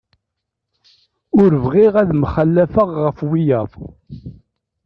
[1.41, 3.73] Ur bɣiɣ ad mxalafeɣ ɣef wiyaḍ.